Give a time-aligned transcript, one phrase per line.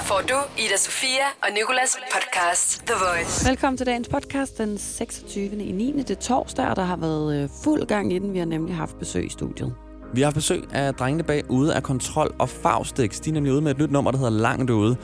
[0.00, 3.48] Her får du Ida Sofia og Nikolas podcast The Voice.
[3.48, 5.44] Velkommen til dagens podcast den 26.
[5.44, 5.94] i 9.
[5.98, 8.32] Det er torsdag, og der har været øh, fuld gang i den.
[8.32, 9.74] Vi har nemlig haft besøg i studiet.
[10.14, 13.20] Vi har haft besøg af drengene bag Ude af Kontrol og Faustix.
[13.20, 14.96] De er nemlig ude med et nyt nummer, der hedder Langt Ude.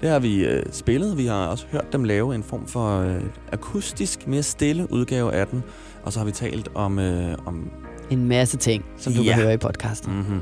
[0.00, 1.18] Det har vi øh, spillet.
[1.18, 3.22] Vi har også hørt dem lave en form for øh,
[3.52, 5.64] akustisk, mere stille udgave af den.
[6.04, 7.70] Og så har vi talt om, øh, om
[8.10, 9.34] En masse ting, som du Ja.
[9.34, 10.12] kan høre i podcasten.
[10.12, 10.40] mm-hmm.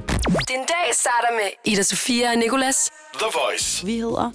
[0.48, 2.90] Din dag starter med Ida Sofia og Nikolas.
[3.14, 3.86] The Voice.
[3.86, 4.30] Vi hedder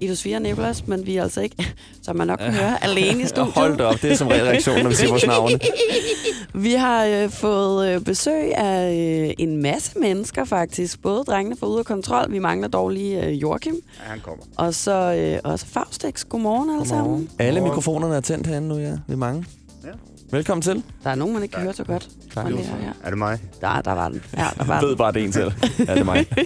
[0.00, 3.22] Ida Sofia og Nicolas, men vi er altså ikke, som man nok kan høre, alene
[3.22, 3.54] i studiet.
[3.54, 5.58] Hold da op, det er som regel reaktionen, når vi siger vores navne.
[6.54, 8.92] Vi har øh, fået øh, besøg af
[9.28, 11.02] øh, en masse mennesker faktisk.
[11.02, 12.32] Både drengene fra Ude af Kontrol.
[12.32, 13.74] Vi mangler dog lige øh, Joachim.
[13.74, 14.44] Ja, han kommer.
[14.56, 16.24] Og så øh, også Faustix.
[16.28, 17.30] Godmorgen alle sammen.
[17.38, 18.90] Alle mikrofonerne er tændt herinde nu, ja.
[19.06, 19.44] Vi er mange.
[19.88, 19.92] Ja.
[20.36, 20.82] Velkommen til.
[21.04, 22.08] Der er nogen, man ikke kan høre så godt.
[22.34, 22.44] Tak.
[22.44, 22.90] Og det er, ja.
[23.04, 23.38] Er det mig?
[23.60, 24.22] Der, der var den.
[24.36, 24.88] Ja, der var Jeg den.
[24.88, 25.54] ved bare, det en til.
[25.78, 26.26] Ja, det er mig.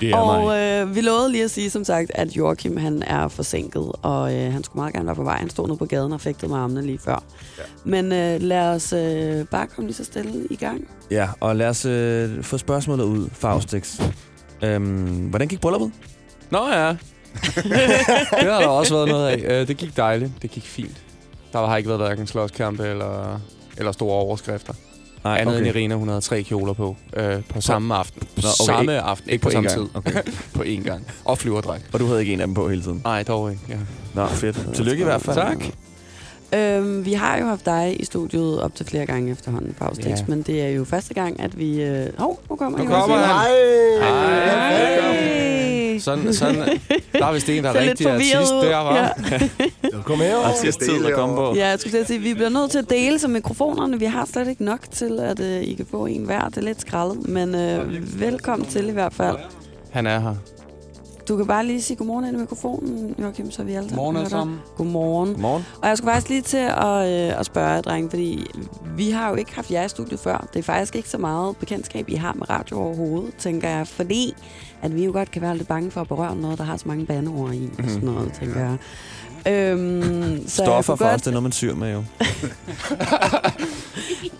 [0.00, 0.82] Det er Og mig.
[0.82, 4.52] øh, vi lovede lige at sige, som sagt, at Joachim han er forsinket, og øh,
[4.52, 5.36] han skulle meget gerne være på vej.
[5.38, 7.22] Han stod nede på gaden og fægtede med armene lige før.
[7.58, 7.62] Ja.
[7.84, 10.88] Men øh, lad os øh, bare komme lige så stille i gang.
[11.10, 14.00] Ja, og lad os øh, få spørgsmålet ud, Faustix.
[14.62, 15.92] Øhm, hvordan gik brylluppet?
[16.50, 16.88] Nå ja,
[18.40, 19.60] det har der også været noget af.
[19.60, 20.32] Øh, Det gik dejligt.
[20.42, 20.96] Det gik fint.
[21.52, 23.40] Der har ikke været hverken slåskampe eller,
[23.76, 24.72] eller store overskrifter.
[25.24, 28.20] Nej, Andet end Irina, hun havde tre kjoler på øh, på samme aften.
[28.20, 29.30] På Nå, okay, samme ikke- aften.
[29.30, 29.86] ikke på på samme tid.
[29.94, 30.22] Okay.
[30.54, 31.06] på én gang.
[31.24, 31.82] Og flyverdragt.
[31.92, 33.00] Og du havde ikke en af dem på hele tiden?
[33.04, 33.62] Nej, dog ikke.
[33.68, 33.76] Ja.
[34.14, 34.68] Nå, fedt.
[34.74, 35.36] Tillykke i hvert fald.
[35.36, 35.64] Tak.
[36.54, 40.24] Øhm, vi har jo haft dig i studiet op til flere gange efterhånden, Faustix, Ja.
[40.28, 41.82] men det er jo første gang, at vi...
[41.82, 42.06] Øh...
[42.18, 43.28] Hov, nu kommer Nu kommer han.
[43.28, 43.48] Nej!
[45.08, 45.98] Hej.
[45.98, 46.64] Sådan, sådan,
[47.18, 48.96] der er vist en, der er rigtig artist der, var.
[48.96, 49.08] Ja.
[50.06, 50.36] Kom her.
[50.36, 51.54] Artist tid at komme på.
[51.54, 53.98] ja, jeg skulle sige, vi bliver nødt til at dele som mikrofonerne.
[53.98, 56.48] Vi har slet ikke nok til, at øh, I kan få en hver.
[56.48, 59.36] Det er lidt skrællet, men øh, velkommen til i hvert fald.
[59.90, 60.34] Han er her.
[61.28, 64.16] Du kan bare lige sige godmorgen ind i mikrofonen, Joachim, så vi alle sammen Godmorgen
[64.16, 64.58] alle sammen.
[64.76, 65.32] Godmorgen.
[65.32, 65.64] Godmorgen.
[65.82, 68.46] Og jeg skulle faktisk lige til at, øh, at spørge jer, drenge, fordi
[68.96, 70.48] vi har jo ikke haft jer i studiet før.
[70.52, 73.86] Det er faktisk ikke så meget bekendtskab, I har med radio overhovedet, tænker jeg.
[73.88, 74.34] Fordi
[74.82, 76.88] at vi jo godt kan være lidt bange for at berøre noget, der har så
[76.88, 78.76] mange bandeord i og sådan noget, tænker jeg.
[79.52, 81.98] Øhm, så jeg Stoffer kunne for os, godt, det er noget, man syr med jo.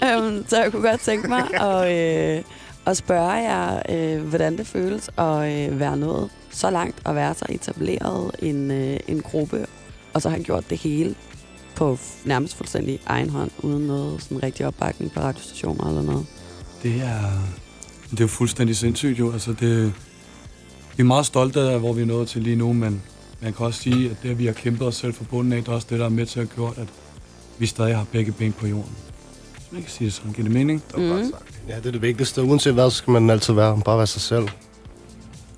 [0.06, 1.92] øhm, så jeg kunne godt tænke mig at,
[2.38, 2.42] øh,
[2.86, 7.34] at spørge jer, øh, hvordan det føles at øh, være nået så langt og være
[7.34, 9.66] så etableret en, øh, en gruppe,
[10.14, 11.14] og så har gjort det hele
[11.76, 16.26] på f- nærmest fuldstændig egen hånd, uden noget sådan rigtig opbakning fra radiostationer eller noget.
[16.82, 17.20] Det er,
[18.10, 19.32] det er jo fuldstændig sindssygt jo.
[19.32, 19.92] Altså det,
[20.98, 23.02] vi er meget stolte af, hvor vi er nået til lige nu, men
[23.42, 25.58] man kan også sige, at det, at vi har kæmpet os selv fra bunden af,
[25.62, 26.88] det er også det, der er med til at gjort, at
[27.58, 28.92] vi stadig har begge ben på jorden.
[29.54, 30.82] Hvis man kan sige det sådan, giver det mening?
[30.96, 31.60] Det var godt sagt.
[31.68, 32.42] Ja, det er det vigtigste.
[32.42, 33.80] Uanset hvad, så skal man altid være.
[33.84, 34.48] Bare være sig selv.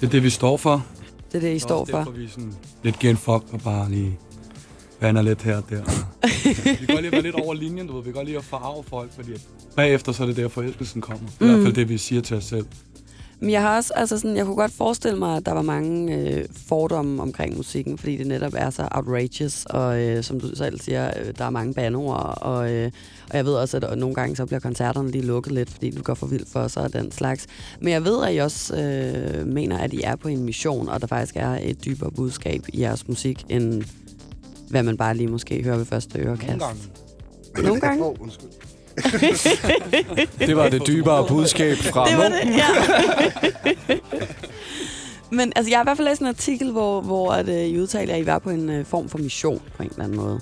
[0.00, 0.86] Det er det, vi står for.
[1.32, 1.98] Det er det, I Det er står også for.
[1.98, 4.18] Derfor, vi sådan lidt giver en fuck og bare lige
[5.00, 5.82] bander lidt her og der.
[6.80, 8.02] vi kan godt lige være lidt over linjen, du ved.
[8.02, 9.40] Vi kan godt lige at farve folk, fordi at
[9.76, 11.28] bagefter så er det der, forelskelsen kommer.
[11.38, 11.54] Det er i Mm.
[11.54, 12.66] hvert fald det, vi siger til os selv.
[13.40, 16.16] Men jeg har også, altså sådan, jeg kunne godt forestille mig, at der var mange
[16.16, 20.80] øh, fordomme omkring musikken, fordi det netop er så outrageous, og øh, som du selv
[20.80, 22.90] siger, øh, der er mange bandeord, og, øh,
[23.30, 26.02] og jeg ved også, at nogle gange så bliver koncerterne lige lukket lidt, fordi du
[26.02, 27.46] går for vildt for sig og den slags.
[27.80, 31.00] Men jeg ved, at I også øh, mener, at I er på en mission, og
[31.00, 33.82] der faktisk er et dybere budskab i jeres musik, end
[34.70, 36.64] hvad man bare lige måske hører ved første ørekast.
[37.62, 38.04] Nogle gange.
[38.04, 38.48] Åh, undskyld.
[40.46, 42.66] Det var det dybere budskab fra Det var det, ja.
[45.32, 47.80] Men altså, jeg har i hvert fald læst en artikel, hvor, hvor at, øh, I
[47.80, 50.40] udtaler, at I var på en øh, form for mission på en eller anden måde.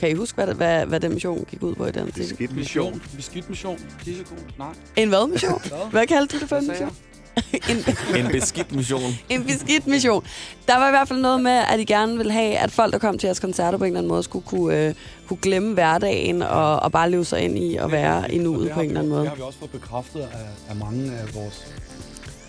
[0.00, 2.28] Kan I huske, hvad, hvad, hvad den mission gik ud på i den artikel?
[2.34, 3.02] Skidt Mission.
[3.16, 3.78] Beskidt mission.
[4.04, 4.38] Tissekon.
[4.58, 4.68] Nej.
[4.96, 5.62] En hvad mission?
[5.90, 6.90] Hvad kaldte du det for en mission?
[7.70, 7.76] En,
[8.16, 9.14] En beskidt mission.
[9.28, 10.24] en beskidt mission.
[10.68, 12.98] Der var i hvert fald noget med, at I gerne ville have, at folk, der
[12.98, 14.94] kom til jeres koncerter på en eller anden måde, skulle kunne, øh,
[15.28, 18.80] kunne glemme hverdagen og, og bare leve sig ind i at være i nuet på
[18.80, 19.20] en eller anden måde.
[19.20, 21.66] Det har vi også fået bekræftet af, af mange af vores...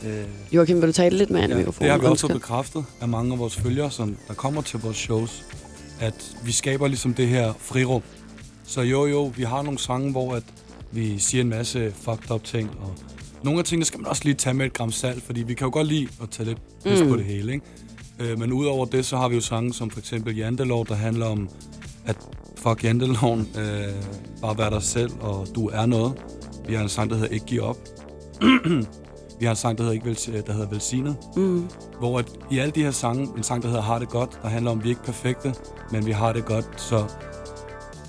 [0.06, 1.83] Øh, Joachim, vil du tale lidt i ja, mikrofonen?
[1.83, 4.80] det har vi også fået bekræftet af mange af vores følgere, som der kommer til
[4.80, 5.44] vores shows,
[6.00, 8.01] at vi skaber ligesom det her frirum.
[8.66, 10.44] Så jo, jo, vi har nogle sange, hvor at
[10.92, 12.94] vi siger en masse fucked up ting, og
[13.47, 15.65] nogle af tingene skal man også lige tage med et gram salt, fordi vi kan
[15.65, 17.07] jo godt lide at tage lidt pis Mm.
[17.09, 17.65] på det hele, ikke?
[18.19, 21.25] Øh, men udover det, så har vi jo sange som for eksempel Jantelov, der handler
[21.25, 21.49] om,
[22.05, 22.15] at
[22.57, 23.94] fuck Janteloven, øh,
[24.41, 26.13] bare vær dig selv, og du er noget.
[26.67, 27.77] Vi har en sang, der hedder Ikke Giv Op.
[29.39, 31.15] vi har en sang, der hedder, ikke Vel- der hedder Velsignet.
[31.35, 31.67] Mm.
[31.99, 34.49] Hvor at i alle de her sange, en sang, der hedder Har det godt, der
[34.49, 35.53] handler om, at vi er ikke perfekte,
[35.91, 36.65] men vi har det godt.
[36.77, 37.05] Så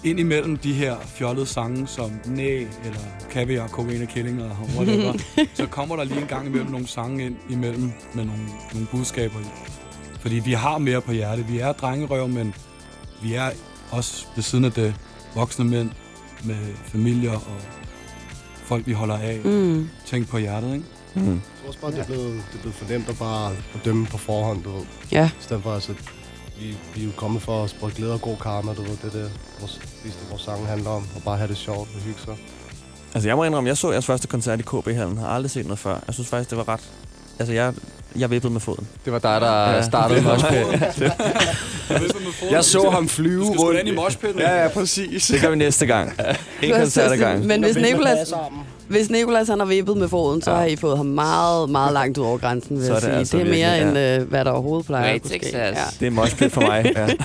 [0.04, 3.00] ind imellem de her fjollede sange, som Næ, eller
[3.30, 5.12] Kaviar, Kokain og Killing, eller whatever,
[5.54, 8.42] så kommer der lige en gang imellem nogle sange ind imellem med nogle,
[8.72, 9.44] nogle budskaber i.
[10.20, 11.46] Fordi vi har mere på hjerte.
[11.46, 12.54] Vi er drengerøv, men
[13.22, 13.50] vi er
[13.90, 14.94] også ved siden af det
[15.34, 15.90] voksne mænd
[16.44, 17.60] med familier og
[18.64, 19.40] folk, vi holder af.
[19.44, 19.88] Mm.
[20.06, 20.86] Tænk på hjertet, ikke?
[21.14, 21.32] Mm.
[21.32, 23.84] Jeg tror også bare, det er blevet, det er blevet for nemt at bare at
[23.84, 24.84] dømme på forhånd, du ved.
[25.12, 25.30] Ja.
[25.40, 25.94] I stedet for, altså,
[26.60, 28.90] vi, vi er jo kommet for at sprede glæde og god karma, du ved.
[28.90, 31.06] Det er det, vores, det, vores sange handler om.
[31.16, 32.36] Og bare have det sjovt og hygge sig.
[33.14, 35.18] Altså, jeg må indrømme, jeg så jeres første koncert i KB-hallen.
[35.18, 35.98] Har aldrig set noget før.
[36.06, 36.80] Jeg synes faktisk, det var ret...
[37.38, 37.74] Altså, jeg,
[38.16, 38.88] jeg vippede med foden.
[39.04, 39.82] Det var dig, der Ja.
[39.82, 41.12] startede moshpit.
[42.50, 44.40] Jeg så ham flyve Du skal ind i moshpitten.
[44.40, 45.26] Ja, ja, præcis.
[45.26, 46.12] Det gør vi næste gang.
[46.62, 47.48] En koncert ad gangen.
[47.48, 48.32] Men hvis Nicolas,
[48.88, 50.56] hvis Nicolas han har vippet med foden, så Ja.
[50.56, 53.08] har I fået ham meget, meget langt ud over grænsen, vil Så er jeg det
[53.10, 53.18] sige.
[53.18, 55.44] altså det er mere virkelig, end, øh, hvad der overhovedet plejer Great at kunne ske.
[55.46, 55.96] success.
[55.98, 56.92] Det er moshpit for mig.
[56.96, 57.06] Ja.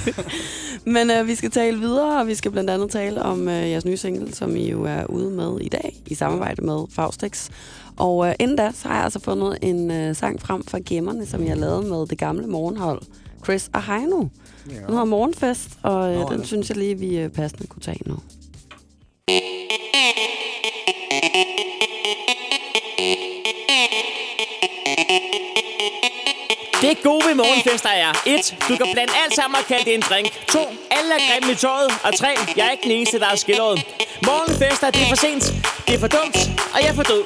[0.86, 3.86] Men øh, vi skal tale videre, og vi skal blandt andet tale om øh, jeres
[3.86, 7.50] nye single, som I jo er ude med i dag, i samarbejde med Faustix.
[7.98, 11.25] Og øh, inden da, så har jeg altså fundet en øh, sang frem fra gemmerne,
[11.25, 13.01] som jeg lavet med det gamle morgenhold,
[13.44, 14.19] Chris og Heino.
[14.66, 16.45] Den hedder Morgenfest, og øh, Nå, den ja.
[16.45, 18.16] synes jeg lige, vi øh, passende kunne tage nu.
[26.81, 28.56] Det gode ved morgenfester er 1.
[28.69, 30.60] Du kan blande alt sammen og kalde det en drink 2.
[30.98, 32.28] Alle er grimme i tøjet Og 3.
[32.57, 33.78] Jeg er ikke den eneste, der er skilleret
[34.25, 35.44] Morgenfester, det er for sent
[35.88, 36.38] Det er for dumt,
[36.74, 37.24] og jeg er for død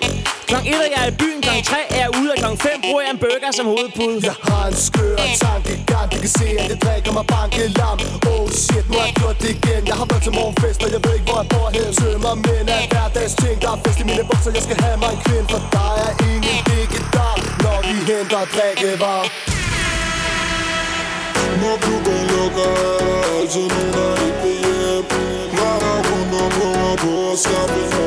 [0.50, 3.02] Klokken 1 er jeg i byen, klokken 3 er jeg ude Og klokken 5 bruger
[3.06, 5.16] jeg en burger som hovedpude Jeg har en skør
[5.46, 7.98] tankegang du kan se, at det drikker mig banke lam
[8.32, 9.82] Oh shit, nu har jeg gjort det igen.
[9.90, 11.90] Jeg har været til morgenfest, og jeg ved ikke, hvor jeg bor hen.
[12.00, 13.56] Tømmer mænd af hverdags ting.
[13.64, 16.12] Der er fest i mine bukser, jeg skal have mig en kvinde For der er
[16.32, 19.28] ingen vegetar Når vi henter drikkevarer.
[21.62, 25.06] Når klubben lukker, er der altid nogen, der ikke vil hjem
[25.58, 25.76] Når
[26.10, 28.07] rundt om prøver på at skaffe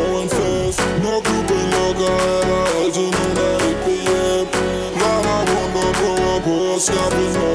[6.89, 7.50] prøver på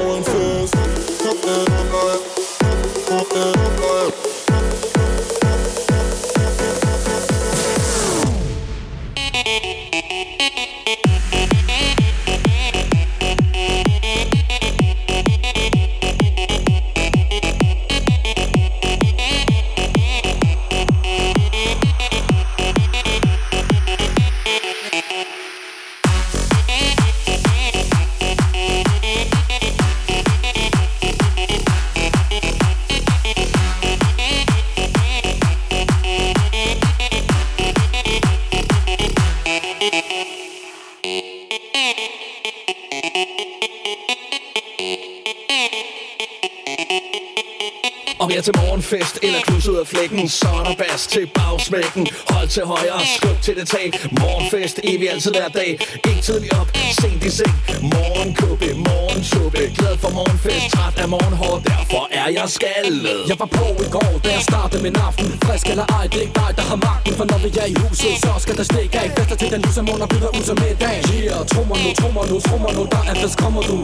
[48.26, 50.30] Om jeg til morgenfest eller klus ud af flækken.
[50.30, 52.08] Så er der bas til bagsmækken.
[52.34, 53.88] Hold til højre, skub til det tag.
[54.22, 55.72] Morgenfest, evig altid hver dag.
[56.10, 56.70] Ikke tidlig op,
[57.02, 57.56] sent i seng.
[57.94, 61.56] Morgenkåbe, morgensuppe Glad for morgenfest, træt af morgenhår.
[61.72, 63.20] Derfor er jeg skaldet.
[63.30, 65.28] Jeg var på i går, da jeg startede min aften.
[65.46, 67.14] Frisk eller ej, det er ikke dig, der har magten.
[67.20, 69.08] For når vi er i huset, så skal der stikke af.
[69.18, 72.36] Fester til den lyse måned og byder ud som middag Yeah, trummer nu, trummer nu,
[72.48, 73.78] trummer nu Der er fest, kommer du?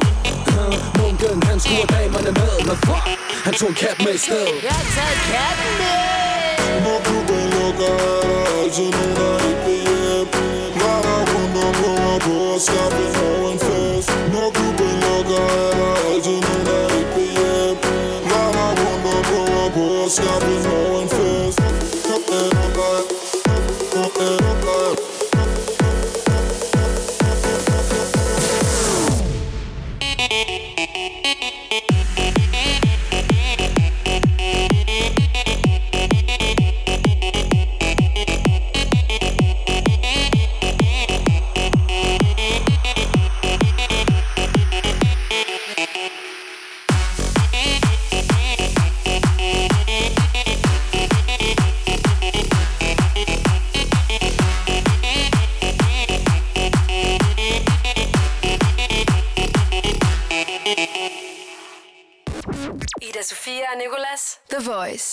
[0.99, 2.51] Munken, han skruer damerne med.
[2.67, 3.05] Men fuck,
[3.45, 7.94] han tog en kat med i stedet Jeg har taget katten med Når klubben lukker,
[8.07, 10.28] er der altid nogen, der ikke vil hjem
[10.80, 15.72] Når der rundt om prøver på at skaffe morgenfest Når klubben lukker,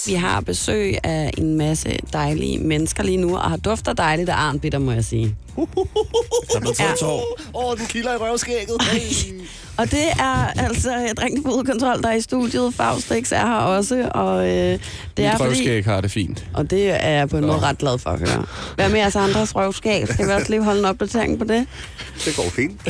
[0.08, 4.34] Vi har besøg af en masse dejlige mennesker lige nu, og har dufter dejligt af
[4.36, 5.36] arnbitter, må jeg sige.
[6.52, 7.38] Der blev taget tår.
[7.54, 8.82] Åh, oh, den kilder i røvskægget.
[8.82, 9.40] Hey.
[9.78, 10.90] Og det er altså
[11.44, 12.74] udkontrol, der er i studiet.
[12.74, 14.80] Faustix er her også, og øh, det
[15.18, 15.48] Mit er fordi...
[15.48, 16.46] røvskæg har det fint.
[16.54, 18.44] Og det er jeg på en måde ret glad for at høre.
[18.74, 20.08] Hvad med jeres andres røvskab?
[20.08, 21.66] Skal vi også lige holde en opdatering på det?
[22.24, 22.80] Det går fint.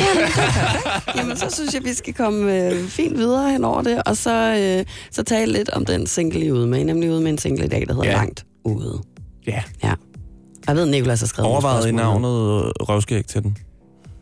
[1.16, 4.54] Jamen, så synes jeg, vi skal komme øh, fint videre hen over det, og så,
[4.58, 6.78] øh, så tale lidt om den single, I er ude med.
[6.78, 8.16] I nemlig ude med en single i dag, der hedder ja.
[8.16, 9.02] Langt Ude.
[9.46, 9.62] Ja.
[9.84, 9.92] Ja.
[10.68, 12.28] Jeg ved, Nicolas har skrevet nogle Overvejet i navnet
[12.64, 13.56] øh, røvskæg til den.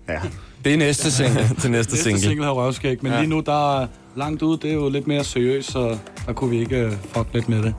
[0.09, 0.21] Ja.
[0.65, 1.41] Det er næste single.
[1.61, 2.21] til næste Næste single.
[2.21, 3.19] single har røvskæg, men Ja.
[3.21, 3.87] lige nu, der er
[4.17, 7.29] langt ud, det er jo lidt mere seriøst, så der kunne vi ikke uh, fuck
[7.35, 7.75] lidt med det.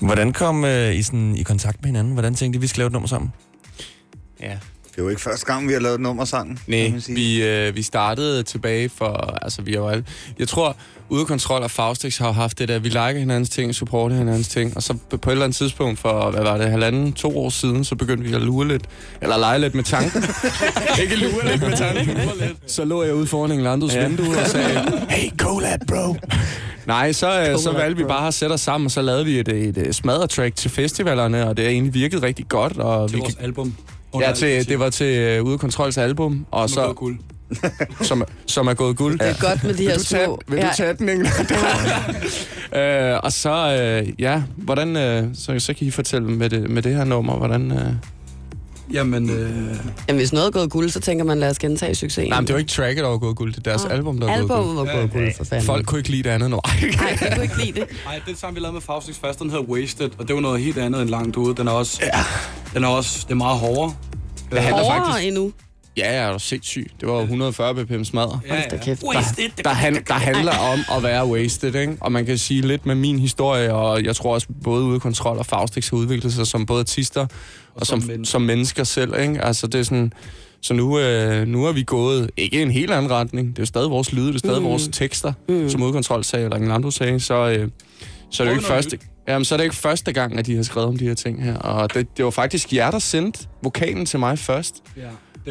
[0.00, 2.12] Hvordan kom øh, I sådan i kontakt med hinanden?
[2.12, 3.32] Hvordan tænkte I, vi skal lave et nummer sammen?
[4.40, 4.58] Ja.
[4.98, 6.56] Det er jo ikke første gang, vi har lavet et nummer sammen.
[6.56, 7.14] kan Nej, man sige.
[7.14, 10.04] vi, øh, vi startede tilbage for, altså vi har jo alle,
[10.38, 10.76] jeg tror,
[11.08, 14.76] ude kontrol og Faustix har haft det der, vi liker hinandens ting, supporter hinandens ting,
[14.76, 17.84] og så på et eller andet tidspunkt for, hvad var det, halvanden, to år siden,
[17.84, 18.82] så begyndte vi at lure lidt,
[19.22, 20.24] eller lege lidt med tanken.
[21.02, 22.16] Ikke lure lidt med tanken.
[22.66, 24.08] Så lå jeg ude foran Englandos ja.
[24.08, 26.16] vindue og sagde, hey, collab, bro.
[26.86, 29.38] Nej, så, øh, så valgte vi bare at sætte os sammen, og så lavede vi
[29.38, 32.78] et, et, et smadretrack til festivalerne, og det har egentlig virket rigtig godt.
[32.78, 33.74] Og Til vi vores album.
[34.14, 37.18] Ja, til, det var til uh, Ude Kontrols album, og Som er så, gået guld.
[38.08, 39.18] som, som er gået guld.
[39.18, 40.40] Det er godt med de her Vil du tage, små...
[40.48, 41.32] vil du tage den, England?
[43.12, 46.82] øh, og så, øh, ja, hvordan, øh, så, så kan I fortælle med det, med
[46.82, 47.72] det her nummer, hvordan...
[47.72, 47.92] Øh...
[48.92, 49.50] Jamen, øh,
[50.08, 52.28] Jamen, hvis noget er gået guld, så tænker man, lad os gentage succesen.
[52.30, 54.18] Nej, men det var ikke tracket, der var gået guld, det er deres Nå, album,
[54.20, 54.86] der var gået Albummet guld.
[54.88, 55.66] var gået guld, for fanden.
[55.66, 56.60] Folk kunne ikke lide det andet nu.
[56.66, 57.88] Nej, jeg kunne ikke lide det.
[58.06, 60.34] ej, det er det samme, vi lavede med Faustix først, den hedder Wasted, og det
[60.34, 61.54] var noget helt andet end langt ude.
[61.56, 62.20] Den er også, ja.
[62.74, 63.94] den er også, det er meget hårdere.
[64.50, 65.26] Det handler Hårdere faktisk...
[65.28, 65.52] endnu.
[65.98, 66.90] Ja, jeg er jo sindssyg.
[67.00, 68.40] Det var jo 140 bpm smadre.
[68.48, 69.02] Ja, da kæft.
[69.02, 71.96] der, der, han, der handler om at være wasted, ikke?
[72.00, 75.38] Og man kan sige lidt med min historie, og jeg tror også både ude kontrol
[75.38, 77.28] og Faustix har udviklet sig som både artister og,
[77.74, 78.30] og som, som som, mennesker.
[78.30, 79.44] som mennesker selv, ikke?
[79.44, 80.12] Altså det er sådan...
[80.62, 83.48] Så nu, øh, nu er vi gået ikke i en helt anden retning.
[83.48, 84.68] Det er jo stadig vores lyde, det er stadig mm.
[84.68, 85.68] vores tekster, mm.
[85.68, 87.20] som udkontrol sagde, eller Engelando sagde.
[87.20, 87.68] Så, øh,
[88.30, 90.56] så er det jo ikke første, jamen, så er det ikke første gang, at de
[90.56, 91.56] har skrevet om de her ting her.
[91.56, 94.74] Og det, det var faktisk jer, der sendte vokalen til mig først.
[94.96, 95.02] Ja.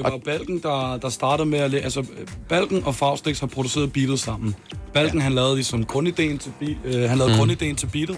[0.03, 1.71] Det var Balken, der, der startede med at...
[1.71, 2.05] læ- Altså,
[2.49, 4.55] Balken og Faustix har produceret beatet sammen.
[4.93, 5.23] Balken, ja.
[5.23, 7.37] han lavede ligesom grundideen til, be- øh, han lavede mm.
[7.39, 8.17] grundideen til beatet.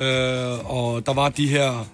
[0.00, 1.86] Øh, og der var de her...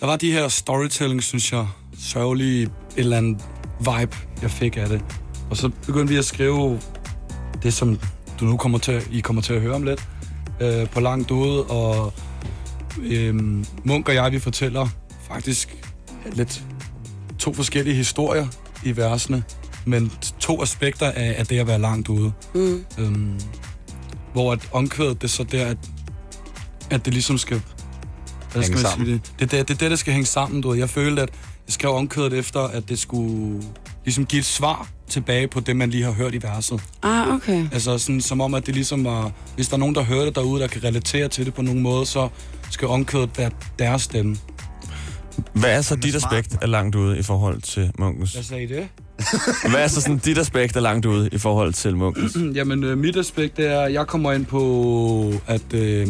[0.00, 1.66] Der var de her storytelling, synes jeg,
[1.98, 3.42] sørgelige et eller andet
[3.78, 5.04] vibe, jeg fik af det.
[5.50, 6.80] Og så begyndte vi at skrive
[7.62, 8.00] det, som
[8.40, 10.08] du nu kommer til, I kommer til at høre om lidt,
[10.60, 12.12] øh, på langt ude, og
[13.02, 13.34] øh,
[13.84, 14.88] Munk og jeg, vi fortæller
[15.28, 15.76] faktisk
[16.32, 16.64] lidt
[17.46, 18.46] to forskellige historier
[18.84, 19.44] i versene,
[19.84, 22.32] men to aspekter af, af det at være langt ude.
[22.54, 22.84] Mm.
[22.98, 23.40] Øhm,
[24.32, 25.76] hvor at omkvædet, det er så der, at,
[26.90, 27.62] at det ligesom skal...
[28.52, 29.06] Hvad skal Hænge man sammen.
[29.06, 29.32] sige det?
[29.40, 30.78] Det det, det, er det, der skal hænge sammen, du ved.
[30.78, 31.28] Jeg følte, at
[31.66, 33.62] jeg skrev omkvædet efter, at det skulle
[34.04, 36.80] ligesom give et svar tilbage på det, man lige har hørt i verset.
[37.02, 37.68] Ah, okay.
[37.72, 39.32] Altså sådan, som om, at det ligesom var...
[39.54, 41.82] Hvis der er nogen, der hører det derude, der kan relatere til det på nogen
[41.82, 42.28] måde, så
[42.70, 44.36] skal omkvædet være deres stemme.
[45.52, 48.32] Hvad er så dit aspekt af langt ude i forhold til Munkens?
[48.32, 48.88] Hvad sagde I det?
[49.70, 52.36] Hvad er så sådan dit aspekt af langt ude i forhold til Munkens?
[52.56, 56.06] Jamen, øh, mit aspekt det er, at jeg kommer ind på, at, øh,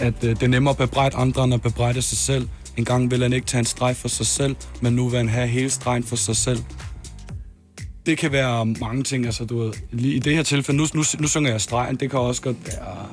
[0.00, 2.48] at øh, det er nemmere at bebrejde andre, end at bebrejde sig selv.
[2.76, 5.28] En gang vil han ikke tage en streg for sig selv, men nu vil han
[5.28, 6.58] have hele stregen for sig selv.
[8.06, 11.02] Det kan være mange ting, altså du ved, lige i det her tilfælde, nu, nu,
[11.18, 13.06] nu synger jeg stregen, det kan også godt være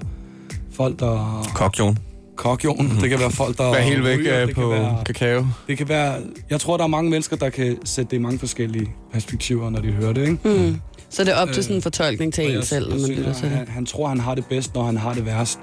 [0.72, 1.44] folk, der...
[1.56, 1.98] Kokjon.
[2.36, 3.72] Kokjon, det kan være folk, der...
[3.72, 5.46] Vær helt væk ryger, øh, det på kan være, kakao.
[5.68, 6.16] det kan være...
[6.50, 9.80] Jeg tror, der er mange mennesker, der kan sætte det i mange forskellige perspektiver, når
[9.80, 10.38] de hører det, ikke?
[10.44, 10.82] Mm.
[11.10, 12.96] Så det er op til Øh, sådan en fortolkning til Og en jeg, selv, når
[12.96, 15.26] man synes, lytter til han, han tror, han har det bedst, når han har det
[15.26, 15.60] værst.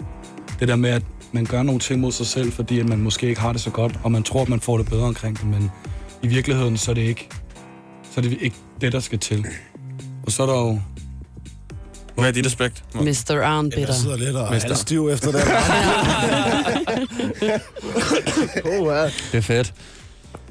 [0.60, 3.28] Det der med, at man gør nogle ting mod sig selv, fordi at man måske
[3.28, 5.46] ikke har det så godt, og man tror, at man får det bedre omkring det,
[5.46, 5.70] men
[6.22, 7.28] i virkeligheden, så er det ikke,
[8.02, 9.46] så er det ikke det, der skal til.
[10.26, 10.80] Og så er der jo...
[12.20, 12.84] Hvad er dit aspekt?
[12.94, 13.42] Mr.
[13.42, 13.86] Arnbitter.
[13.86, 15.42] Jeg sidder lidt og er stiv efter det.
[18.64, 19.04] oh, ja.
[19.04, 19.74] Det er fedt.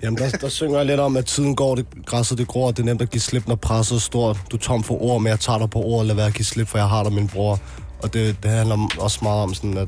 [0.03, 2.79] Jamen, der, der synger jeg lidt om, at tiden går, det, græsset det gror, det
[2.79, 4.37] er nemt at give slip, når presset er stort.
[4.51, 6.45] Du er tom for ord, men jeg tager dig på ord, lad være at give
[6.45, 7.59] slip, for jeg har dig, min bror.
[8.03, 9.87] Og det, det handler også meget om sådan, at,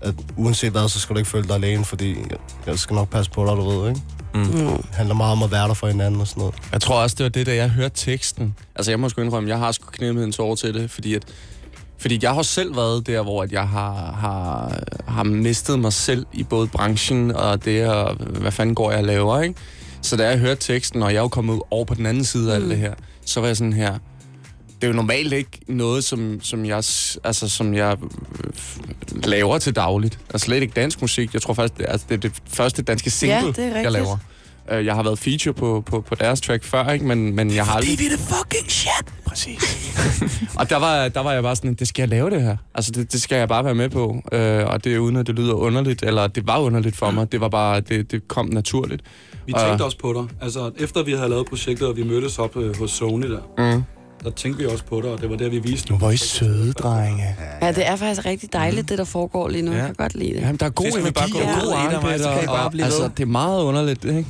[0.00, 3.08] at uanset hvad, så skal du ikke føle dig alene, fordi jeg, jeg skal nok
[3.10, 4.00] passe på dig, du ved, ikke?
[4.34, 4.44] Mm.
[4.44, 6.54] Det handler meget om at være der for hinanden og sådan noget.
[6.72, 8.54] Jeg tror også, det var det, da jeg hørte teksten.
[8.76, 11.22] Altså, jeg må sgu indrømme, jeg har sgu knæmmet en tårer til det, fordi at
[12.00, 16.26] fordi jeg har selv været der, hvor at jeg har, har, har mistet mig selv
[16.32, 19.54] i både branchen og det, og hvad fanden går jeg og laver, ikke?
[20.02, 22.52] Så da jeg hørte teksten, og jeg er jo kommet over på den anden side
[22.52, 22.94] af alt det her,
[23.24, 23.98] så var jeg sådan her,
[24.80, 26.76] det er jo normalt ikke noget, som, som, jeg,
[27.24, 27.96] altså, som jeg
[28.44, 30.18] øh, laver til dagligt.
[30.30, 31.34] Altså slet ikke dansk musik.
[31.34, 33.80] Jeg tror faktisk, det er, altså, det er det første danske single, Ja, det er
[33.80, 34.16] jeg laver.
[34.70, 37.06] Øh, Jeg har været feature på, på, på deres track før, ikke?
[37.06, 37.98] Men, men jeg har aldrig...
[37.98, 39.14] Det er det fucking shit.
[39.26, 39.92] Præcis.
[40.58, 42.56] og der var, der var jeg bare sådan, det skal jeg lave det her.
[42.74, 44.22] Altså, det, det skal jeg bare være med på.
[44.32, 47.32] Øh, og det er uden, at det lyder underligt, eller det var underligt for mig.
[47.32, 49.02] Det var bare, det, det kom naturligt.
[49.46, 50.36] Vi Og- tænkte også på dig.
[50.44, 53.82] Altså, efter vi havde lavet projektet, og vi mødtes op øh, hos Sony der, Mm.
[54.24, 56.16] Der tænkte vi også på dig, og det var der, vi viste Nu var I
[56.16, 57.36] søde, drenge.
[57.62, 59.72] Ja, det er faktisk rigtig dejligt, det der foregår lige nu.
[59.72, 60.40] Jeg kan godt lide det.
[60.40, 62.84] Jamen, der er god energi bare gå ud god Mads, så kan I bare blive
[62.84, 64.26] altså, det er meget underligt, ikke?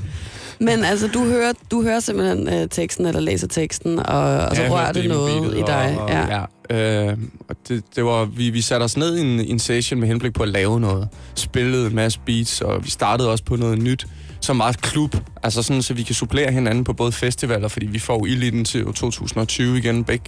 [0.61, 4.63] Men altså, du hører, du hører simpelthen øh, teksten, eller læser teksten, og, og så
[4.63, 5.97] Ja, jeg rører det noget i dig.
[5.99, 6.45] Og, og, ja.
[6.71, 7.11] ja.
[7.11, 7.17] Øh,
[7.49, 10.09] og det, det var, vi, vi satte os ned i en, i en session med
[10.09, 11.09] henblik på at lave noget.
[11.35, 14.07] Spillede en masse beats, og vi startede også på noget nyt,
[14.41, 15.17] som var et klub.
[15.43, 18.51] Altså sådan, så vi kan supplere hinanden på både festivaler, fordi vi får ild i
[18.51, 20.25] den til 2020 igen, begge.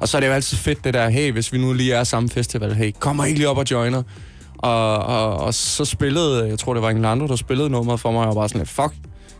[0.00, 2.04] Og så er det jo altid fedt det der, hey, hvis vi nu lige er
[2.04, 4.02] samme festival, hey, kommer ikke lige op og joiner.
[4.58, 8.20] Og, og, og så spillede, jeg tror det var Englando, der spillede nummeret for mig,
[8.20, 8.92] og jeg var bare sådan lidt, fuck,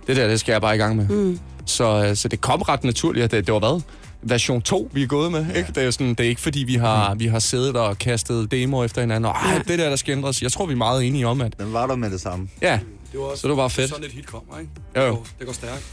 [0.06, 1.08] det der, det skal jeg bare i gang med.
[1.08, 1.38] Mm.
[1.66, 3.80] Så, øh, så det kom ret naturligt, at det, det var hvad?
[4.22, 5.46] Version 2, vi er gået med.
[5.46, 5.58] Ja.
[5.58, 5.68] Ikke?
[5.68, 8.50] Det, er jo sådan, det er ikke, fordi vi har, vi har siddet og kastet
[8.50, 10.42] demoer efter hinanden, og ej, det der, der skal ændres.
[10.42, 11.58] Jeg tror, vi er meget enige om, at...
[11.58, 12.48] Den var der med det samme.
[12.62, 12.78] Ja,
[13.12, 13.88] Det var også så det var fedt.
[13.90, 14.70] sådan et hit kommer, ikke?
[14.96, 15.08] Jo, jo.
[15.08, 15.84] Det går, det går stærkt.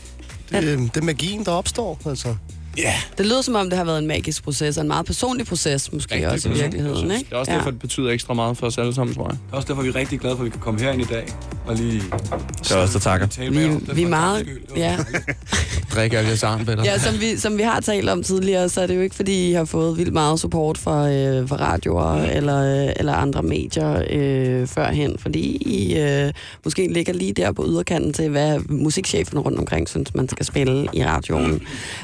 [0.50, 2.36] Det, det er magien, der opstår, altså.
[3.18, 5.92] Det lyder som om, det har været en magisk proces, og en meget personlig proces,
[5.94, 6.64] måske Rigtig også i person.
[6.64, 7.12] virkeligheden.
[7.12, 7.26] Ikke?
[7.30, 9.32] Det er også derfor, det betyder ekstra meget for os alle sammen, tror jeg.
[9.32, 11.06] Det er også derfor, vi er rigtig glade for, at vi kan komme herind i
[11.06, 11.26] dag
[11.68, 12.02] og lige
[12.64, 13.50] Så også der takker.
[13.52, 13.96] Vi, om det.
[13.96, 14.46] vi er meget...
[14.46, 14.98] Det Ja.
[14.98, 15.26] dejligt.
[15.96, 16.84] Drik alle jeres armbætter.
[16.84, 19.50] Ja, som vi, som vi har talt om tidligere, så er det jo ikke, fordi
[19.50, 24.04] I har fået vildt meget support fra, øh, fra radioer eller, øh, eller andre medier
[24.10, 26.34] øh, førhen, fordi I øh,
[26.66, 30.88] måske ligger lige der på yderkanten til, hvad musikchefen rundt omkring synes, man skal spille
[30.94, 31.62] i radioen.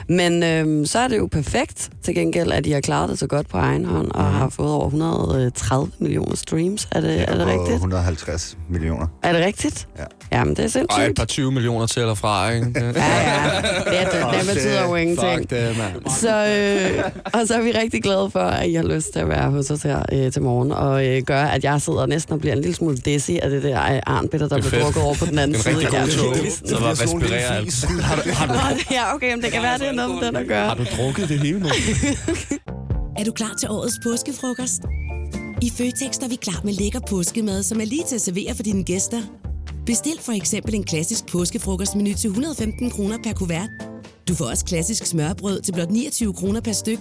[0.09, 3.27] Men øh, så er det jo perfekt til gengæld, at I har klaret det så
[3.27, 6.87] godt på egen hånd og har fået over 130 millioner streams.
[6.91, 7.73] Er det, er det rigtigt?
[7.75, 9.07] 150 millioner.
[9.23, 9.87] Er det rigtigt?
[9.97, 10.03] Ja.
[10.31, 11.15] Jamen, det er Og et sindssygt.
[11.17, 12.65] par 20 millioner til eller fra, ikke?
[12.65, 13.61] Det- Ja, ja.
[14.01, 15.37] Det, det, det betyder jo ingenting.
[15.39, 16.09] Fuck det, mand.
[16.19, 19.29] Så, øh, og så er vi rigtig glade for, at I har lyst til at
[19.29, 22.39] være hos os her øh, til morgen, og øh, gør, at jeg sidder næsten og
[22.39, 24.83] bliver en lille smule dizzy af det der øh, arnbitter, der er fedt.
[24.83, 25.87] drukket over på den anden Det er en side.
[25.93, 26.43] rigtig god tog.
[26.43, 27.85] det- Så bare respirerer alt.
[28.01, 30.35] Har du, har, du, Ja, okay, men det kan være, det er noget med den
[30.35, 30.67] at gøre.
[30.67, 31.69] har du drukket det hele nu?
[33.19, 34.81] Er du klar til årets påskefrokost?
[35.61, 38.63] I Føtex er vi klar med lækker påskemad, som er lige til at servere for
[38.63, 39.17] dine gæster.
[39.85, 43.69] Bestil for eksempel en klassisk påskefrokostmenu til 115 kroner per kuvert.
[44.27, 46.99] Du får også klassisk smørbrød til blot 29 kroner per styk.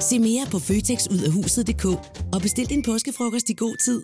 [0.00, 1.84] Se mere på føtexudafhuset.dk
[2.34, 4.02] og bestil din påskefrokost i god tid.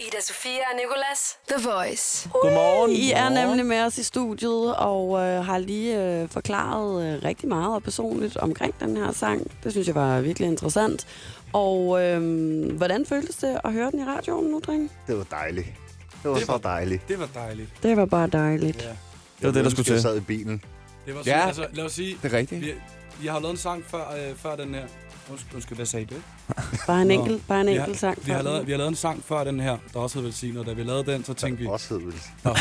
[0.00, 1.20] Ida Sofia og Nicolas.
[1.48, 2.28] The Voice.
[2.32, 2.90] Godmorgen.
[2.90, 7.48] I er nemlig med os i studiet og øh, har lige øh, forklaret øh, rigtig
[7.48, 9.50] meget og personligt omkring den her sang.
[9.64, 11.06] Det synes jeg var virkelig interessant.
[11.52, 12.20] Og øh,
[12.76, 14.88] hvordan føltes det at høre den i radioen nu, drenge?
[15.06, 15.66] Det var dejligt.
[16.22, 17.08] Det var Det så var- dejligt.
[17.08, 17.68] Det var dejligt.
[17.82, 18.82] Det var bare dejligt.
[18.82, 18.88] Ja.
[18.88, 18.96] Det
[19.42, 20.02] var det, der skulle Jeg til.
[20.02, 20.62] sad i bilen.
[21.06, 21.24] Det var Ja.
[21.24, 22.60] sådan, altså, lad os sige, Det er rigtigt.
[22.60, 22.72] vi,
[23.20, 24.84] vi har lavet en sang før, øh, før den her.
[25.30, 26.14] Undskyld, undskyld, hvad sagde du?
[26.86, 27.14] Bare en Nå.
[27.14, 28.26] enkelt, bare en Vi enkelt har, sang.
[28.26, 30.60] vi, har lavet, vi har lavet en sang før den her, der også hed Velsignet.
[30.60, 31.68] Og da vi lavede den, så tænkte vi...
[31.68, 32.14] Også hed vel.
[32.44, 32.54] Nå,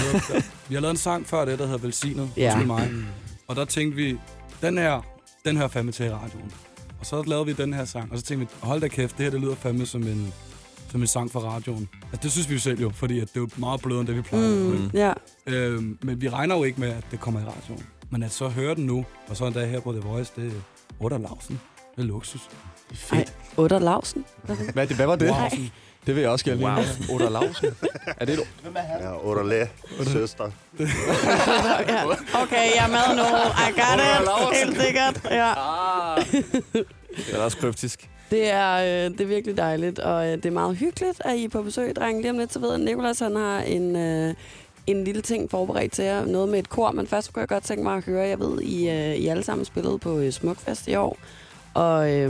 [0.67, 2.29] vi har lavet en sang før det, der hedder Velsignet.
[2.37, 2.45] Ja.
[2.53, 2.91] Undskyld mig.
[3.47, 4.17] Og der tænkte vi,
[4.61, 5.01] den her,
[5.45, 6.51] den hører fandme til i radioen.
[6.99, 9.23] Og så lavede vi den her sang, og så tænkte vi, hold da kæft, det
[9.23, 10.33] her det lyder fandme som en,
[10.91, 11.89] som en sang for radioen.
[12.03, 14.07] Altså, det synes vi jo selv jo, fordi at det er jo meget blødere end
[14.07, 14.47] det, vi plejer.
[14.47, 14.71] Mm.
[14.77, 15.13] Mm, ja.
[15.47, 17.85] Øhm, men vi regner jo ikke med, at det kommer i radioen.
[18.09, 20.47] Men at så høre den nu, og så en dag her på The Voice, det
[20.47, 20.51] er
[20.99, 21.59] Otter Lausen.
[21.95, 22.49] Det er luksus.
[23.11, 23.25] Ej,
[23.57, 24.25] Otter Lausen.
[24.73, 25.29] Hvad, det, hvad var det?
[25.29, 25.49] Wow.
[26.05, 27.15] Det vil jeg også gerne Wow.
[27.15, 27.67] Oda Lausen.
[28.17, 28.47] Er det et
[29.01, 29.65] Ja, Otterlæ,
[30.03, 30.51] søster.
[30.79, 32.05] ja.
[32.43, 33.23] Okay, jeg er med nu.
[33.65, 34.57] I got it.
[34.57, 35.21] Helt sikkert.
[35.31, 35.53] Ja.
[37.17, 38.09] Det er også kryptisk.
[38.31, 38.73] Det er,
[39.05, 41.61] øh, det er virkelig dejligt, og øh, det er meget hyggeligt, at I er på
[41.61, 42.21] besøg, drenge.
[42.21, 44.33] Lige om lidt, så ved jeg, at Nicolas han har en, øh,
[44.87, 46.25] en lille ting forberedt til jer.
[46.25, 48.27] Noget med et kor, men først kunne jeg godt tænke mig at høre.
[48.27, 51.17] Jeg ved, I, øh, I alle sammen spillede på øh, Smukfest i år,
[51.73, 52.29] og øh,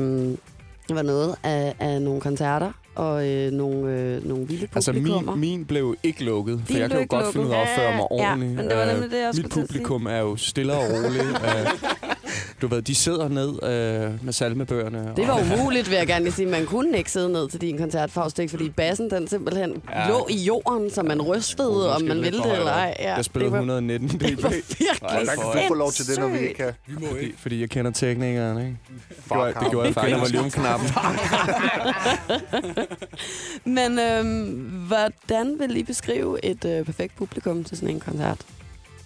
[0.88, 5.14] det var noget af, af nogle koncerter og øh, nogle, øh, nogle vilde Altså, min,
[5.40, 7.72] min blev ikke lukket, for Din jeg kan jo godt finde ud af at lukket.
[7.86, 8.56] opføre mig Ja, ordentligt.
[8.56, 9.62] men det var Øh, nemlig det, jeg Mit at sige.
[9.68, 11.42] publikum er jo stille og roligt.
[12.62, 15.14] Du ved, de sidder ned øh, med salmebøgerne.
[15.16, 16.46] Det var og- umuligt, vil jeg gerne lige sige.
[16.46, 20.02] Man kunne ikke sidde ned til din koncert, Faustik, fordi bassen den simpelthen ja.
[20.02, 20.08] Ja.
[20.10, 22.96] lå i jorden, så man rystede, om man ville det eller ej.
[23.00, 24.22] Ja, Jeg spillede det var, 119 dB.
[24.22, 26.72] det var virkelig Nej, der kan du få lov til det, når vi ikke kan.
[26.88, 27.38] Vi må Fordi, ikke.
[27.40, 28.78] fordi jeg kender teknikeren, ikke?
[29.10, 29.64] Det gjorde, ham.
[29.64, 30.34] det gjorde jeg faktisk.
[30.34, 30.90] volumeknappen.
[33.76, 34.50] Men øhm,
[34.88, 38.38] hvordan vil I beskrive et øh, perfekt publikum til sådan en koncert?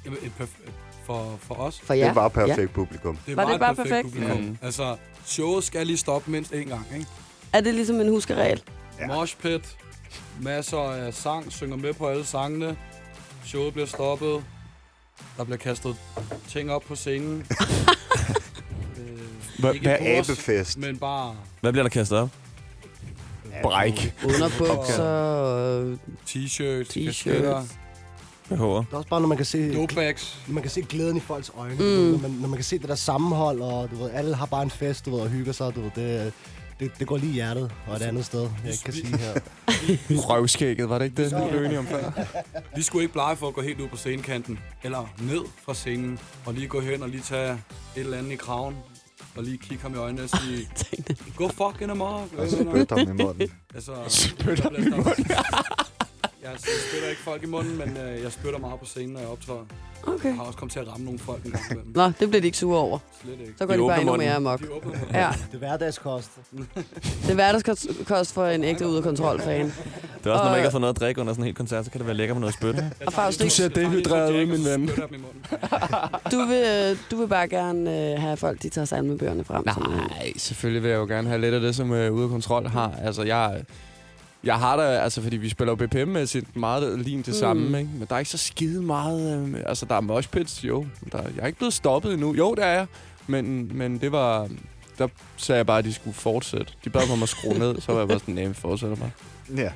[0.06, 0.70] Jamen, et perf-
[1.06, 2.14] for, for os, For Det jer?
[2.14, 3.18] var perfekt publikum.
[3.26, 4.14] det Var var, det et bare perfekt, perfekt?
[4.14, 4.42] publikum.
[4.50, 4.58] Mm.
[4.62, 7.06] Altså, showet skal lige stoppe mindst én gang, ikke?
[7.54, 8.62] Er det ligesom en huskeregel?
[9.00, 9.04] Ja.
[9.04, 9.16] Ja.
[9.16, 9.78] Moshpit,
[10.42, 12.78] masser af sang, synger med på alle sangene.
[13.46, 14.44] Showet bliver stoppet.
[15.38, 15.96] Der bliver kastet
[16.48, 17.38] ting op på scenen.
[18.98, 19.06] øh,
[19.60, 20.78] Hvad- på er abefest?
[20.78, 22.30] Men bare Hvad bliver der kastet op?
[23.64, 24.14] Bræk.
[24.26, 27.76] Underbukser, t-shirts, T-shirts.
[28.52, 28.80] Håber.
[28.84, 29.88] Det er også bare, når man kan se,
[30.48, 31.74] man kan se glæden i folks øjne.
[31.76, 31.82] Mm.
[31.82, 34.64] Når, man, når man kan se det der sammenhold, og du ved, alle har bare
[34.64, 35.76] en fest, du ved, og hygger sig.
[35.76, 36.34] Du ved, det,
[36.80, 39.34] det, det går lige i hjertet, og et andet sted, jeg ikke kan sige her.
[40.30, 42.12] Røvskægget, var det ikke det, vi blev enige om før?
[42.76, 46.20] Vi skulle ikke blege for at gå helt ud på scenekanten, eller ned fra scenen,
[46.46, 47.60] og lige gå hen og lige tage et
[47.96, 48.76] eller andet i kraven,
[49.38, 50.68] og lige kigge ham i øjnene og sige,
[51.36, 52.30] gå fucking amok.
[52.38, 53.50] Og spytte ham i munden.
[53.76, 53.92] Altså,
[54.30, 55.26] Spytte ham i munden.
[56.52, 59.30] Jeg, spytter ikke folk i munden, men øh, jeg spytter meget på scenen, når jeg
[59.30, 59.60] optræder.
[60.08, 60.26] Okay.
[60.30, 61.92] Jeg har også kommet til at ramme nogle folk en gang imellem.
[61.96, 63.00] Nå, det bliver de ikke sure over.
[63.24, 63.54] Slet ikke.
[63.58, 64.60] Så går de, De bare endnu mere amok.
[64.62, 64.66] De
[65.14, 66.30] Ja, Det er hverdagskost.
[67.22, 69.66] det er hverdagskost for en ægte ude af kontrol-fan.
[69.66, 69.74] Det
[70.26, 71.86] er også, når man ikke har fået noget at drikke under sådan en hel koncert,
[71.86, 72.92] så kan det være lækkert med noget spytte.
[73.08, 74.90] Og Faust, Du ser dehydreret ud, min ven.
[76.32, 79.64] Du vil, øh, du vil bare gerne øh, have folk, de tager salmebøgerne frem.
[79.66, 82.68] Nej, selvfølgelig vil jeg jo gerne have lidt af det, som uh, Ude af Kontrol
[82.68, 82.94] har.
[83.04, 83.64] Altså, jeg,
[84.46, 87.34] jeg har da, altså, fordi vi spiller jo BPM-mæssigt meget lige det Mm.
[87.34, 87.90] samme, ikke?
[87.94, 90.86] Men der er ikke så skide meget, øh, altså, der er moshpits, jo.
[91.12, 92.34] Der, jeg er ikke blevet stoppet endnu.
[92.36, 92.86] Jo, det er jeg.
[93.28, 94.48] Men, men det var,
[94.98, 96.74] der sagde jeg bare, at de skulle fortsætte.
[96.86, 98.96] De bad mig om at skrue ned, så var jeg bare sådan, nej, vi fortsætter
[98.96, 99.12] bare.
[99.58, 99.70] Ja.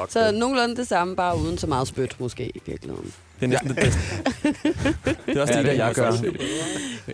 [0.00, 0.34] Fuck Så det.
[0.34, 3.12] nogenlunde det samme, bare uden så meget spyt, måske i virkeligheden.
[3.40, 4.00] Det er næsten det bedste.
[5.26, 6.12] Det er også Ja, det, det jeg gør.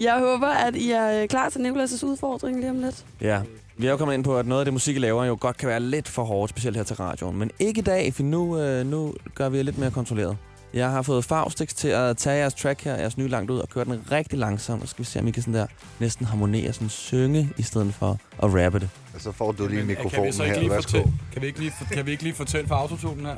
[0.00, 3.04] jeg håber, at I er øh, klar til Nicolas' udfordring lige om lidt.
[3.20, 3.40] Ja.
[3.78, 5.56] Vi er jo kommet ind på, at noget af det musik, I laver, jo godt
[5.56, 7.36] kan være lidt for hårdt, specielt her til radioen.
[7.38, 10.36] Men ikke i dag, for nu, øh, nu gør vi det lidt mere kontrolleret.
[10.74, 13.68] Jeg har fået Faustix til at tage jeres track her, jeres nye langt ud, og
[13.68, 14.82] køre den rigtig langsomt.
[14.82, 15.66] Og så skal vi se, om I kan sådan der
[15.98, 18.88] næsten harmonere, sådan synge, i stedet for at rappe det.
[19.14, 20.60] Og så får du lige Men, mikrofonen kan vi så ikke her.
[20.62, 21.02] lige Værsgo.
[21.32, 23.34] kan vi ikke lige, for- kan vi ikke lige fortælle for autotunen her?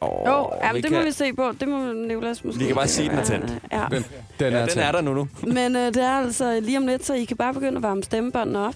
[0.00, 1.52] Oh, Jo, jamen, det må vi se på.
[1.60, 2.58] Det må Nicolas måske.
[2.60, 3.62] Vi kan bare sige, at den er tændt.
[3.72, 3.84] Ja.
[3.90, 4.04] Den,
[4.40, 5.28] den, Ja, er, den er der nu nu.
[5.42, 8.02] Men øh, det er altså lige om lidt, så I kan bare begynde at varme
[8.02, 8.74] stemmebåndene op.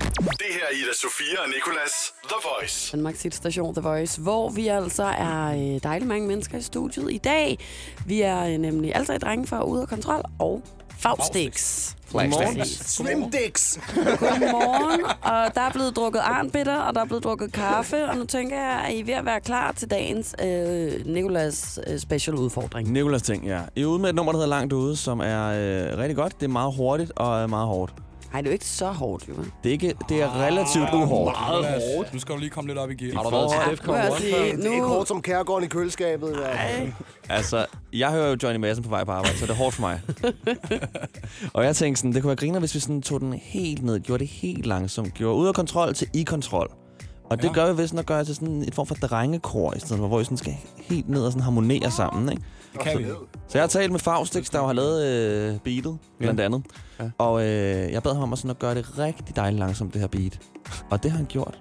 [0.00, 2.96] Det her er Ida Sofia og Nicolas The Voice.
[2.96, 7.18] Danmarks station The Voice, hvor vi altså er øh, dejligt mange mennesker i studiet i
[7.18, 7.58] dag.
[8.06, 10.62] Vi er øh, nemlig alle tre drenge fra Ude af Kontrol og
[10.98, 11.54] Faustix.
[12.86, 13.78] Swimdicks!
[13.94, 18.24] Godmorgen, og der er blevet drukket arnbitter, og der er blevet drukket kaffe, og nu
[18.24, 22.36] tænker jeg, at I er ved at være klar til dagens øh, Nicolas øh, special
[22.36, 22.92] udfordring.
[22.92, 23.60] Nikolas ting, ja.
[23.76, 26.40] I er ude med et nummer, der hedder Langt Ude, som er øh, rigtig godt.
[26.40, 27.92] Det er meget hurtigt og øh, meget hårdt.
[28.32, 29.34] Nej, det er jo ikke så hårdt, jo.
[29.34, 31.36] Det er, ikke, det er relativt uhårdt.
[31.40, 31.64] Meget
[31.96, 32.12] hårdt.
[32.14, 33.14] Nu skal du lige komme lidt op i gear.
[33.16, 34.56] Har du været til Ja, Defcon må jeg 1 sige, før?
[34.56, 36.30] Det er ikke hårdt som kærgården i køleskabet.
[36.30, 36.92] i fald.
[37.28, 39.80] Altså, jeg hører jo Johnny Madsen på vej på arbejde, så det er hårdt for
[39.82, 40.00] mig.
[41.54, 44.00] og jeg tænkte sådan, det kunne være griner, hvis vi sådan tog den helt ned,
[44.00, 46.70] gjorde det helt langsomt, gjorde ud af kontrol til i kontrol.
[47.30, 47.52] Og det Ja.
[47.52, 50.06] gør vi ved sådan at gøre til sådan et form for drengekor, i stedet for,
[50.08, 52.42] hvor vi sådan skal helt ned og sådan harmonere sammen, ikke?
[52.72, 53.04] Det kan vi.
[53.48, 56.62] Så jeg har talt med Faustix, der jo har lavet øh, beatet, blandt andet.
[57.00, 57.10] Ja.
[57.18, 60.00] Og øh, jeg bad ham om at, sådan at gøre det rigtig dejligt langsomt, det
[60.00, 60.38] her beat.
[60.90, 61.58] Og det har han gjort.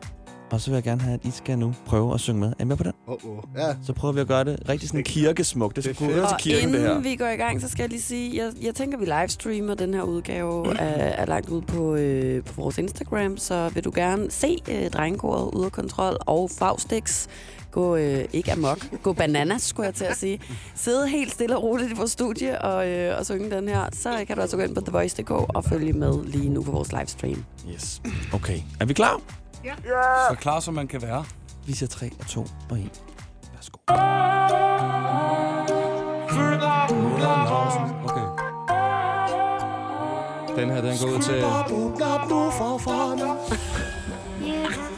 [0.52, 2.48] Og så vil jeg gerne have, at I skal nu prøve at synge med.
[2.48, 2.92] Er I med på den?
[3.08, 3.38] Oh, oh.
[3.58, 5.76] Ja, Så prøver vi at gøre det rigtig sådan kirkesmukt.
[5.76, 6.90] Det skal kunne høre til kirken, det her.
[6.90, 9.74] inden vi går i gang, så skal jeg lige sige, jeg, jeg tænker, vi livestreamer
[9.74, 13.92] den her udgave af, af lagt ud på, øh, på vores Instagram, så vil du
[13.96, 17.28] gerne se øh, drengekoret ude af kontrol og Faustix
[17.72, 20.40] gå øh, ikke amok, gå bananas, skulle jeg til at sige.
[20.76, 24.24] Sidde helt stille og roligt i vores studie og, øh, og synge den her, så
[24.28, 27.44] kan du altså gå ind på TheVoice.dk og følge med lige nu på vores livestream.
[27.74, 28.02] Yes.
[28.34, 28.60] Okay.
[28.80, 29.22] Er vi klar?
[30.30, 31.26] Så klar som man kan være.
[31.66, 33.02] Vi siger 3 og 2 og 1.
[33.54, 33.78] Værsgo.
[38.06, 38.28] Okay.
[40.62, 41.44] Den her, den går ud til...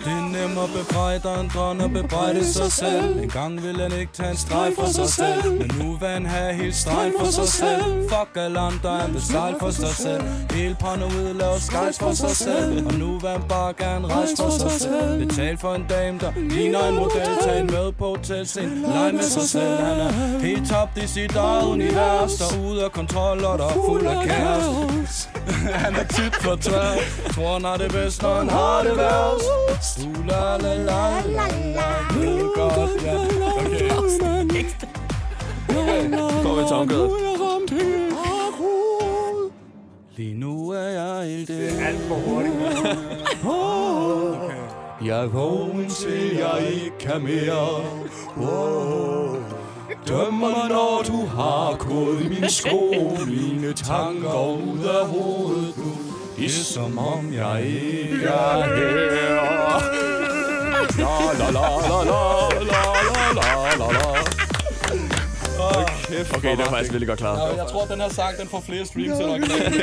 [0.05, 3.19] Det er nemt at bebrejde andre end at bebrejde sig selv.
[3.23, 5.51] En gang ville han ikke tage en streg for sig selv.
[5.59, 7.83] Men nu vil han have helt streg for sig selv.
[8.09, 10.23] Fuck alle andre, han vil sejle for sig selv.
[10.51, 12.87] Helt paranoid, lave skies for sig selv.
[12.87, 15.19] Og nu vil han bare gerne rejse for sig selv.
[15.25, 17.29] Betal for en dame, der ligner en model.
[17.41, 19.77] Tag en med på hotelscene, leg med sig selv.
[19.83, 22.33] Han er helt tabt i sit eget univers.
[22.33, 25.29] Der er ude af kontrol, og der er fuld af kaos.
[25.83, 26.91] Han er tit for tør.
[27.33, 29.90] Tror han har det bedst, når han har det værst.
[29.99, 33.15] Uh, la la la la la Det godt, ja
[35.69, 36.09] Okay
[36.43, 37.11] Går vi tomgødet.
[40.17, 42.55] Lige nu er jeg helt Det er alt for hurtigt
[43.45, 45.05] okay.
[45.05, 47.75] Jeg vågen til jeg ikke kan mere
[48.37, 49.35] oh.
[50.07, 52.93] Døm mig når du har gået i min sko
[53.27, 59.41] Mine tanker ud af hovedet nu det er som om jeg ikke er her
[60.97, 62.21] La la la la la
[62.63, 62.81] la
[63.33, 64.05] la la la
[66.35, 67.57] Okay, det var faktisk virkelig godt klaret.
[67.57, 69.73] Jeg tror, den her sang den får flere streams end originalen.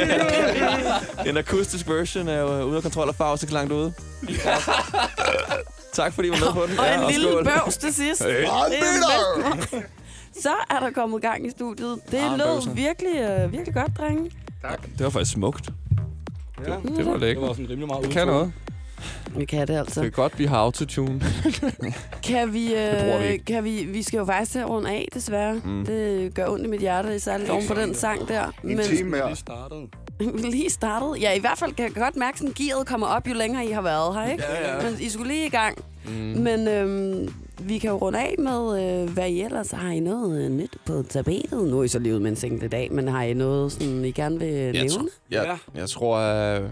[1.26, 3.92] En akustisk version er jo ude af kontrol og Faustix langt ude.
[5.94, 6.78] tak fordi I var med på den.
[6.78, 7.44] Og en Ja, lille skål.
[7.44, 8.22] bøvs til sidst.
[8.24, 8.44] Hey.
[10.42, 11.98] Så er der kommet gang i studiet.
[12.10, 14.30] Det Ah, lød virkelig, øh, virkelig godt, drenge.
[14.98, 15.68] Det var faktisk smukt.
[16.66, 16.74] Ja.
[16.74, 17.42] Det, det var lækkert.
[17.42, 18.52] Det var sådan rimelig meget Det kan noget.
[19.36, 20.00] Vi kan det altså.
[20.00, 21.20] Det er godt, vi har autotune.
[22.28, 23.44] Kan vi, vi øh, ikke.
[23.44, 25.60] kan vi, vi skal jo faktisk til at runde af, desværre.
[25.64, 25.86] Mm.
[25.86, 28.52] Det gør ondt i mit hjerte, særligt oven på den sang der.
[28.64, 29.36] En time mere.
[30.18, 31.22] Vi lige startet.
[31.22, 33.70] Ja, i hvert fald kan jeg godt mærke, at gearet kommer op, jo længere I
[33.70, 34.44] har været her, ikke?
[34.48, 34.90] Ja, ja.
[34.90, 35.78] Men I skulle lige i gang.
[36.04, 36.12] Mm.
[36.14, 40.44] Men øhm, vi kan jo runde af med, øh, hvad I ellers har I noget
[40.44, 41.68] øh, nyt på tapetet?
[41.70, 44.04] Nu er I så levet med en single i dag, men har I noget, sådan,
[44.04, 44.88] I gerne vil Jeg, nævne?
[44.90, 46.62] tror, jeg, jeg tror, at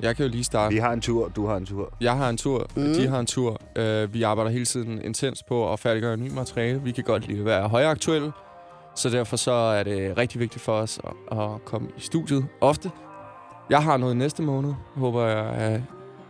[0.00, 0.74] jeg kan jo lige starte.
[0.74, 1.92] Vi har en tur, du har en tur.
[2.00, 2.82] Jeg har en tur, Mm.
[2.94, 3.60] de har en tur.
[3.78, 6.82] Uh, vi arbejder hele tiden intens på at færdiggøre ny materiale.
[6.82, 8.32] Vi kan godt lide at være højaktuelle.
[8.96, 11.00] Så derfor så er det rigtig vigtigt for os
[11.32, 12.90] at, at komme i studiet ofte.
[13.70, 15.74] Jeg har noget næste måned, håber jeg,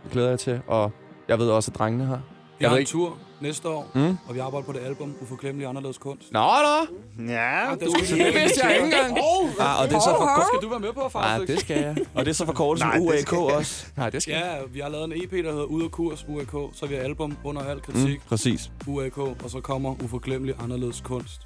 [0.05, 0.61] uh, glæder jeg til.
[0.67, 0.91] Og
[1.27, 2.21] jeg ved også, at drengene har.
[2.61, 4.17] Jeg har en tur næste år, Mm.
[4.27, 6.31] og vi arbejder på det album Uforglemmelig Anderledes Kunst.
[6.31, 7.23] Nå, nå!
[7.27, 7.89] Ja, det, det
[8.35, 9.17] vidste jeg ikke engang.
[9.59, 11.47] Ah, og det er så for Det skal du være med på, Ah, faktisk.
[11.51, 11.95] det skal jeg.
[12.15, 12.45] Og det er så
[12.79, 13.85] Nej, det UAK også.
[13.97, 16.51] Nej, det skal Ja, vi har lavet en EP, der hedder Ud af kurs, UAK.
[16.73, 18.71] Så vi har album under al kritik, Mm, præcis.
[18.87, 21.41] UAK, og så kommer Uforglemmelig Anderledes Kunst.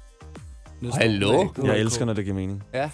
[0.92, 1.48] Hallo?
[1.64, 2.62] Jeg elsker, når det giver mening.
[2.74, 2.90] Ja.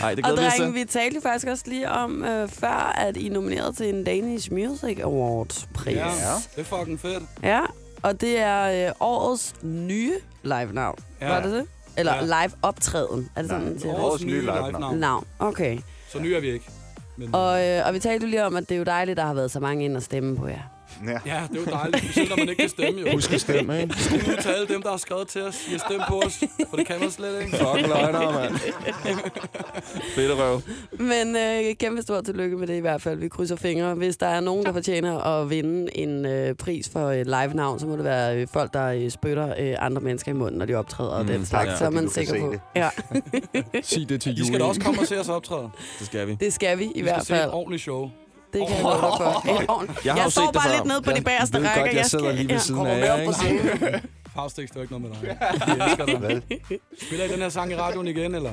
[0.00, 0.74] Nej, det Og glæder vi os drenge, til.
[0.74, 4.04] vi talte jo faktisk også lige om øh, før, at I er nomineret til en
[4.04, 5.96] Danish Music Award-pris.
[5.96, 6.10] Ja,
[6.56, 7.22] det er fucking fedt.
[7.42, 7.60] Ja,
[8.02, 10.98] og det er øh, årets nye live-navn.
[11.20, 11.26] Ja.
[11.26, 11.32] Ja.
[11.34, 11.66] Var det det?
[11.96, 12.24] Eller Ja.
[12.36, 12.44] ja.
[12.46, 13.28] live-optræden.
[13.36, 14.26] Er det sådan, Nej, man siger årets det?
[14.26, 14.70] Nye nye live-navn.
[14.70, 14.96] live-navn.
[14.98, 15.24] Navn.
[15.38, 15.78] Okay.
[16.12, 16.64] Så ny er vi ikke.
[17.16, 19.24] Men, Og, øh, og vi talte jo lige om, at det er jo dejligt, der
[19.26, 20.60] har været så mange ind og stemme på jer.
[21.06, 21.10] Ja.
[21.26, 23.00] ja, det er jo dejligt, specielt når man ikke kan stemme.
[23.00, 23.12] Jo.
[23.12, 23.94] Husk at stemme, ikke?
[23.98, 25.68] Skud ud til alle dem, der har skrevet til os.
[25.68, 26.38] I har stemt på os,
[26.70, 27.50] for det kan man slet ikke.
[27.50, 28.54] Fuck løgner, mand.
[30.14, 30.60] Fedt røv.
[30.98, 33.18] Men øh, kæmpe stort tillykke med det i hvert fald.
[33.18, 33.94] Vi krydser fingre.
[33.94, 37.86] Hvis der er nogen, der fortjener at vinde en øh, pris for et live-navn, så
[37.86, 40.74] må det være øh, folk, der øh, spytter øh, andre mennesker i munden, når de
[40.74, 41.68] optræder og Mm, den slags.
[41.68, 42.52] tak, så er man sikker på.
[42.52, 42.60] det.
[42.76, 42.88] Ja,
[43.82, 44.46] Sig det til I Julie.
[44.46, 45.68] skal da også komme og se os optræde.
[45.98, 46.34] Det skal vi.
[46.40, 47.50] det skal vi i I hvert skal se et fald.
[47.52, 48.10] ordentligt show.
[48.52, 49.60] Det kan jeg love for.
[49.60, 51.82] Et ordentligt- Jeg Jeg står bare lidt nede på de Jeg bagerste rækker.
[51.82, 54.02] godt, jeg sidder lige ved siden af med jer, op på ikke?
[54.34, 55.38] Faustix, det er ikke noget med dig.
[55.76, 56.42] Vi elsker dig.
[57.02, 58.52] Spiller I den her sang i radioen igen, eller?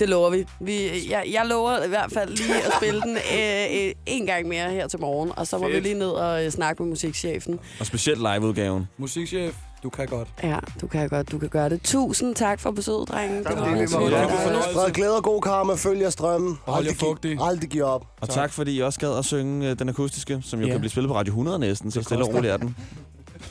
[0.00, 0.46] Det lover vi.
[0.60, 4.48] vi jeg, jeg lover i hvert fald lige at spille den øh, øh, en gang
[4.48, 5.74] mere her til morgen, og så må Fedt.
[5.76, 7.58] vi lige ned og øh, snakke med musikchefen.
[7.80, 8.88] Og specielt liveudgaven.
[8.96, 10.28] Musikchef, du kan godt.
[10.42, 11.82] Ja, du kan godt, du kan gøre det.
[11.82, 13.36] Tusind tak for besøget, drenge.
[13.38, 14.16] Det var fordi vi rigtig måtte.
[14.16, 14.56] hyggeligt.
[14.66, 14.72] Ja.
[14.72, 16.58] Spred glæde og god karma, følg jer strømmen.
[16.66, 17.38] Og hold jer fugtig.
[17.42, 18.06] Aldrig give op.
[18.20, 20.72] Og tak, fordi I også gad at synge øh, den akustiske, som jo Ja.
[20.72, 22.76] kan blive spillet på Radio 100 næsten, så Det stille og roligt er den.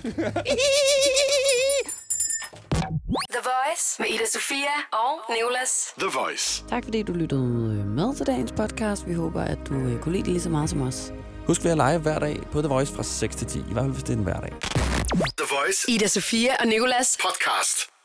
[3.33, 5.71] The Voice med Ida Sofia og Nicolas.
[5.99, 6.63] The Voice.
[6.69, 7.41] Tak fordi du lyttede
[7.79, 9.07] øh, med til dagens podcast.
[9.07, 11.11] Vi håber, at du øh, kunne lide det lige så meget som os.
[11.49, 13.59] Husk, vi er live hver dag på The Voice fra 6 til 10.
[13.59, 14.53] I hvert fald, hvis det er en hverdag.
[15.37, 17.17] The Voice Ida Sofia og Nicolas.
[17.21, 17.98] podcast.